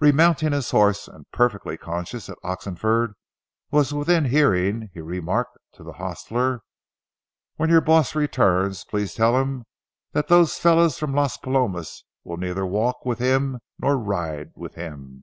Remounting 0.00 0.50
his 0.50 0.72
horse, 0.72 1.06
and 1.06 1.30
perfectly 1.30 1.76
conscious 1.76 2.26
that 2.26 2.36
Oxenford 2.42 3.14
was 3.70 3.94
within 3.94 4.24
hearing, 4.24 4.90
he 4.92 5.00
remarked 5.00 5.56
to 5.74 5.84
the 5.84 5.92
hostler: 5.92 6.62
"When 7.54 7.70
your 7.70 7.80
boss 7.80 8.16
returns, 8.16 8.84
please 8.84 9.14
tell 9.14 9.40
him 9.40 9.62
that 10.10 10.26
those 10.26 10.58
fellows 10.58 10.98
from 10.98 11.14
Las 11.14 11.36
Palomas 11.36 12.02
will 12.24 12.36
neither 12.36 12.66
walk 12.66 13.06
with 13.06 13.20
him 13.20 13.60
nor 13.80 13.96
ride 13.96 14.50
with 14.56 14.74
him. 14.74 15.22